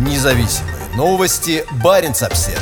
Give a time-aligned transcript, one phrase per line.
[0.00, 1.62] Независимые новости.
[1.84, 2.58] Барин обсерва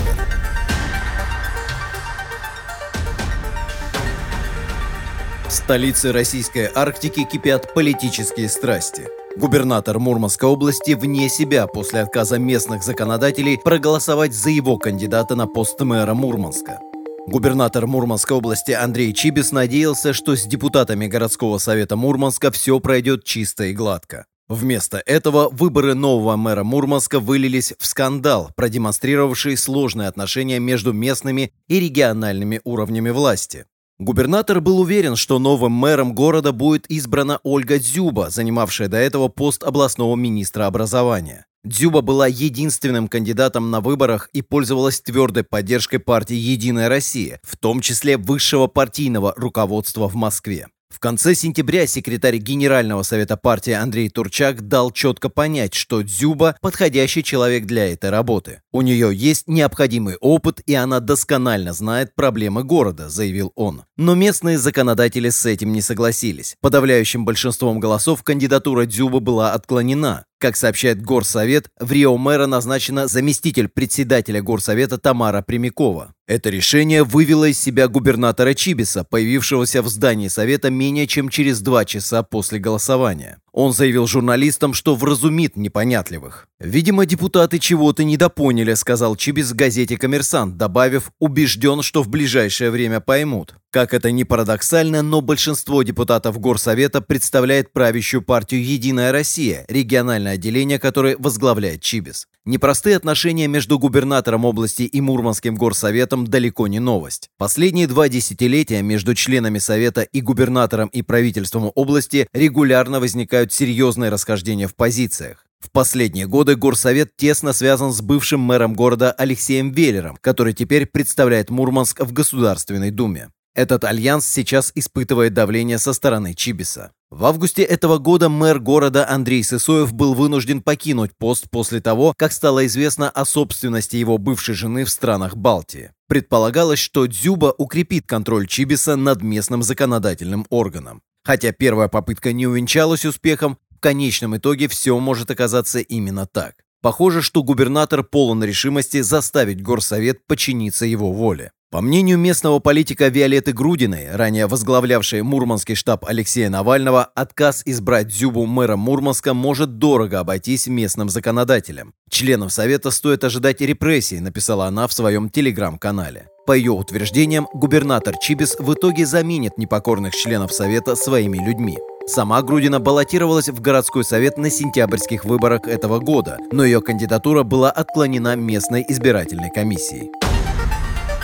[5.47, 9.07] В столице российской Арктики кипят политические страсти.
[9.37, 15.81] Губернатор Мурманской области вне себя после отказа местных законодателей проголосовать за его кандидата на пост
[15.81, 16.81] мэра Мурманска.
[17.29, 23.67] Губернатор Мурманской области Андрей Чибис надеялся, что с депутатами городского совета Мурманска все пройдет чисто
[23.67, 24.27] и гладко.
[24.49, 31.79] Вместо этого выборы нового мэра Мурманска вылились в скандал, продемонстрировавший сложные отношения между местными и
[31.81, 33.67] региональными уровнями власти.
[33.99, 39.63] Губернатор был уверен, что новым мэром города будет избрана Ольга Дзюба, занимавшая до этого пост
[39.63, 41.45] областного министра образования.
[41.65, 47.81] Дзюба была единственным кандидатом на выборах и пользовалась твердой поддержкой партии «Единая Россия», в том
[47.83, 50.69] числе высшего партийного руководства в Москве.
[50.99, 57.23] В конце сентября секретарь Генерального совета партии Андрей Турчак дал четко понять, что Дзюба– подходящий
[57.23, 58.63] человек для этой работы.
[58.73, 63.85] У нее есть необходимый опыт, и она досконально знает проблемы города, заявил он.
[63.97, 66.57] Но местные законодатели с этим не согласились.
[66.61, 70.25] Подавляющим большинством голосов кандидатура Дзюбы была отклонена.
[70.41, 76.13] Как сообщает Горсовет, в Рио мэра назначена заместитель председателя Горсовета Тамара Прямякова.
[76.29, 81.87] Это решение вывело из себя губернатора Чибиса, появившегося в здании Совета менее чем через два
[81.87, 83.39] часа после голосования.
[83.61, 86.47] Он заявил журналистам, что вразумит непонятливых.
[86.61, 93.01] «Видимо, депутаты чего-то недопоняли»,— сказал Чибис в газете «Коммерсант», добавив, убежден, что в ближайшее время
[93.01, 93.57] поймут.
[93.71, 100.79] Как это ни парадоксально, но большинство депутатов Горсовета представляет правящую партию «Единая Россия», региональное отделение
[100.79, 102.29] которой возглавляет Чибис.
[102.47, 107.29] Непростые отношения между губернатором области и Мурманским горсоветом далеко не новость.
[107.37, 114.69] Последние два десятилетия между членами совета и губернатором и правительством области регулярно возникают серьезные расхождения
[114.69, 115.45] в позициях.
[115.61, 121.51] В последние годы горсовет тесно связан с бывшим мэром города Алексеем Веллером, который теперь представляет
[121.51, 123.31] Мурманск в Государственной Думе.
[123.55, 126.93] Этот альянс сейчас испытывает давление со стороны Чибиса.
[127.11, 132.33] В августе этого года мэр города Андрей Сысоев был вынужден покинуть пост после того, как
[132.33, 135.91] стало известно о собственности его бывшей жены в странах Балтии.
[136.07, 141.03] Предполагалось, что Дзюба укрепит контроль Чибиса над местным законодательным органом.
[141.29, 146.55] Хотя первая попытка не увенчалась успехом, в конечном итоге все может оказаться именно так.
[146.81, 151.51] Похоже, что губернатор полон решимости заставить горсовет подчиниться его воле.
[151.71, 158.47] По мнению местного политика Виолетты Грудиной, ранее возглавлявшей Мурманский штаб Алексея Навального, отказ избрать Дзюбу
[158.47, 161.93] мэра Мурманска может дорого обойтись местным законодателям.
[162.09, 166.31] Членов Совета стоит ожидать репрессий, написала она в своем телеграм-канале.
[166.49, 171.77] По ее утверждениям, губернатор Чибис в итоге заменит непокорных членов Совета своими людьми.
[172.07, 177.71] Сама Грудина баллотировалась в городской совет на сентябрьских выборах этого года, но ее кандидатура была
[177.71, 180.11] отклонена местной избирательной комиссией.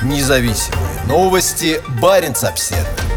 [0.03, 1.81] Независимые новости.
[2.03, 3.14] Барин обседный.